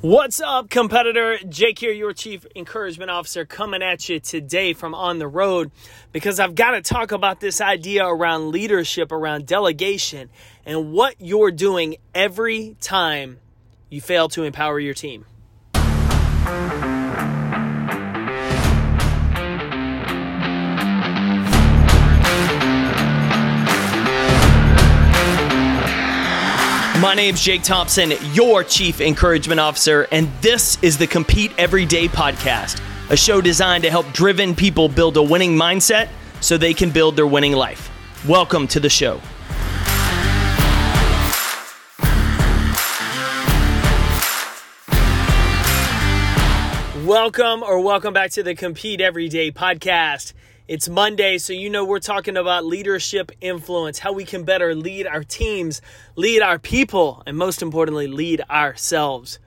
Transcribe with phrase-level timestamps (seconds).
[0.00, 1.38] What's up, competitor?
[1.48, 5.72] Jake here, your Chief Encouragement Officer, coming at you today from on the road
[6.12, 10.30] because I've got to talk about this idea around leadership, around delegation,
[10.64, 13.40] and what you're doing every time
[13.90, 15.24] you fail to empower your team.
[27.00, 32.82] My name's Jake Thompson, your Chief Encouragement Officer, and this is the Compete Everyday podcast,
[33.08, 36.08] a show designed to help driven people build a winning mindset
[36.40, 37.88] so they can build their winning life.
[38.26, 39.20] Welcome to the show.
[47.06, 50.32] Welcome or welcome back to the Compete Everyday podcast.
[50.68, 55.06] It's Monday, so you know we're talking about leadership influence, how we can better lead
[55.06, 55.80] our teams,
[56.14, 59.38] lead our people, and most importantly, lead ourselves.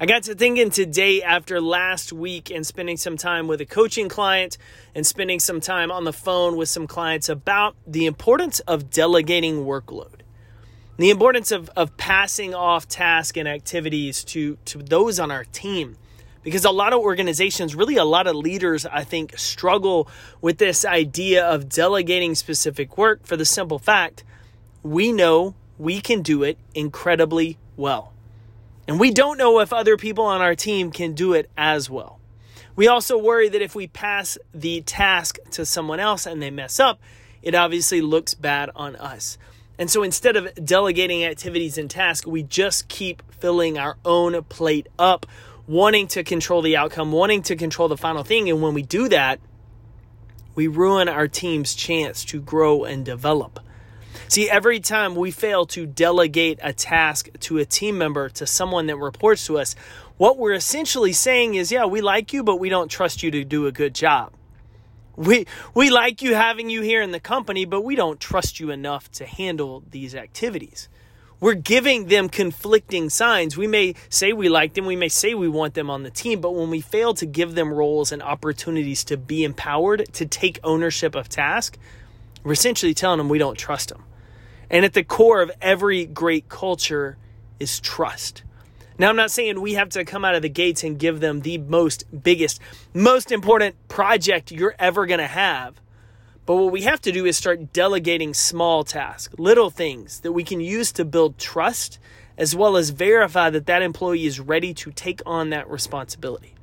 [0.00, 4.08] I got to thinking today after last week and spending some time with a coaching
[4.08, 4.58] client
[4.92, 9.64] and spending some time on the phone with some clients about the importance of delegating
[9.64, 10.22] workload.
[10.96, 15.96] The importance of, of passing off tasks and activities to, to those on our team
[16.46, 20.08] because a lot of organizations, really a lot of leaders, I think, struggle
[20.40, 24.22] with this idea of delegating specific work for the simple fact
[24.84, 28.12] we know we can do it incredibly well.
[28.86, 32.20] And we don't know if other people on our team can do it as well.
[32.76, 36.78] We also worry that if we pass the task to someone else and they mess
[36.78, 37.00] up,
[37.42, 39.36] it obviously looks bad on us.
[39.80, 44.86] And so instead of delegating activities and tasks, we just keep filling our own plate
[44.96, 45.26] up
[45.66, 48.48] wanting to control the outcome, wanting to control the final thing.
[48.48, 49.40] And when we do that,
[50.54, 53.60] we ruin our team's chance to grow and develop.
[54.28, 58.86] See, every time we fail to delegate a task to a team member, to someone
[58.86, 59.76] that reports to us,
[60.16, 63.44] what we're essentially saying is, yeah, we like you, but we don't trust you to
[63.44, 64.32] do a good job.
[65.14, 68.70] We, we like you having you here in the company, but we don't trust you
[68.70, 70.88] enough to handle these activities
[71.40, 73.56] we're giving them conflicting signs.
[73.56, 76.40] We may say we like them, we may say we want them on the team,
[76.40, 80.58] but when we fail to give them roles and opportunities to be empowered, to take
[80.64, 81.78] ownership of task,
[82.42, 84.04] we're essentially telling them we don't trust them.
[84.70, 87.16] And at the core of every great culture
[87.60, 88.42] is trust.
[88.98, 91.42] Now, I'm not saying we have to come out of the gates and give them
[91.42, 92.60] the most biggest,
[92.94, 95.78] most important project you're ever going to have.
[96.46, 100.44] But what we have to do is start delegating small tasks, little things that we
[100.44, 101.98] can use to build trust,
[102.38, 106.54] as well as verify that that employee is ready to take on that responsibility.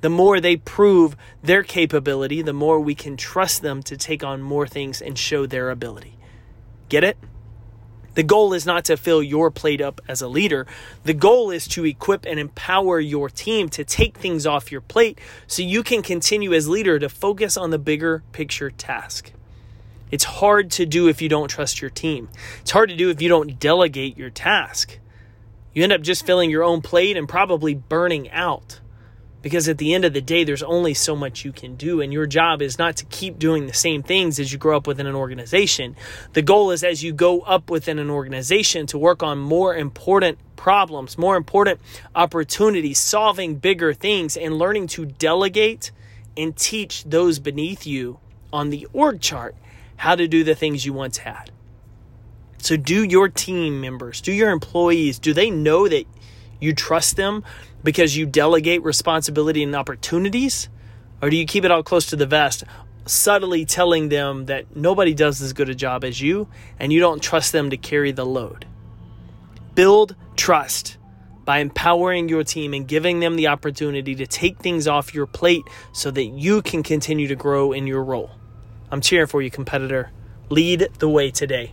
[0.00, 4.40] The more they prove their capability, the more we can trust them to take on
[4.40, 6.16] more things and show their ability.
[6.88, 7.18] Get it?
[8.16, 10.66] The goal is not to fill your plate up as a leader.
[11.04, 15.18] The goal is to equip and empower your team to take things off your plate
[15.46, 19.32] so you can continue as leader to focus on the bigger picture task.
[20.10, 22.30] It's hard to do if you don't trust your team.
[22.62, 24.98] It's hard to do if you don't delegate your task.
[25.74, 28.80] You end up just filling your own plate and probably burning out
[29.46, 32.12] because at the end of the day, there's only so much you can do, and
[32.12, 35.06] your job is not to keep doing the same things as you grow up within
[35.06, 35.94] an organization.
[36.32, 40.38] The goal is as you go up within an organization to work on more important
[40.56, 41.78] problems, more important
[42.12, 45.92] opportunities, solving bigger things, and learning to delegate
[46.36, 48.18] and teach those beneath you
[48.52, 49.54] on the org chart
[49.98, 51.52] how to do the things you once had.
[52.58, 56.04] So, do your team members, do your employees, do they know that
[56.60, 57.44] you trust them
[57.82, 60.68] because you delegate responsibility and opportunities?
[61.22, 62.64] Or do you keep it all close to the vest,
[63.06, 67.22] subtly telling them that nobody does as good a job as you and you don't
[67.22, 68.66] trust them to carry the load?
[69.74, 70.98] Build trust
[71.44, 75.62] by empowering your team and giving them the opportunity to take things off your plate
[75.92, 78.30] so that you can continue to grow in your role.
[78.90, 80.10] I'm cheering for you, competitor.
[80.50, 81.72] Lead the way today.